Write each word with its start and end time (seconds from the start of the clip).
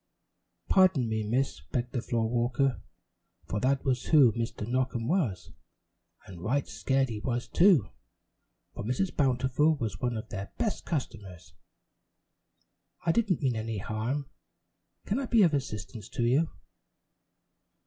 "Pardon 0.67 1.07
me, 1.07 1.21
Miss," 1.21 1.59
begged 1.71 1.91
the 1.91 2.01
floor 2.01 2.27
walker 2.27 2.81
for 3.45 3.59
that 3.59 3.85
was 3.85 4.05
who 4.05 4.31
Mr. 4.31 4.67
Knockem 4.67 5.07
was, 5.07 5.51
and 6.25 6.41
right 6.41 6.67
scared 6.67 7.09
he 7.09 7.19
was, 7.19 7.47
too, 7.47 7.91
for 8.73 8.83
Mrs. 8.83 9.15
Bountiful 9.15 9.75
was 9.75 9.99
one 10.01 10.17
of 10.17 10.29
their 10.29 10.51
best 10.57 10.85
customers. 10.87 11.53
"I 13.05 13.11
didn't 13.11 13.43
mean 13.43 13.55
any 13.55 13.77
harm. 13.77 14.27
Can 15.05 15.19
I 15.19 15.27
be 15.27 15.43
of 15.43 15.53
assistance 15.53 16.09
to 16.09 16.23
you?" 16.23 16.49